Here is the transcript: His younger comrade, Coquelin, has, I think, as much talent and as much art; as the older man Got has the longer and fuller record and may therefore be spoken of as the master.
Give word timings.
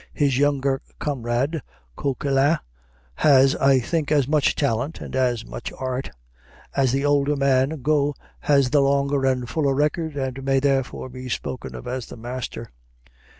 His 0.15 0.39
younger 0.39 0.81
comrade, 0.97 1.61
Coquelin, 1.95 2.57
has, 3.17 3.55
I 3.57 3.79
think, 3.79 4.11
as 4.11 4.27
much 4.27 4.55
talent 4.55 4.99
and 4.99 5.15
as 5.15 5.45
much 5.45 5.71
art; 5.77 6.09
as 6.75 6.91
the 6.91 7.05
older 7.05 7.35
man 7.35 7.83
Got 7.83 8.17
has 8.39 8.71
the 8.71 8.81
longer 8.81 9.25
and 9.27 9.47
fuller 9.47 9.75
record 9.75 10.15
and 10.17 10.43
may 10.43 10.59
therefore 10.59 11.07
be 11.09 11.29
spoken 11.29 11.75
of 11.75 11.85
as 11.87 12.07
the 12.07 12.17
master. 12.17 12.71